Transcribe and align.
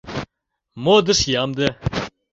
—Модыш 0.83 1.19
ямде. 1.41 1.67